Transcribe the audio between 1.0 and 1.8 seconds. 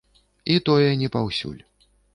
не паўсюль.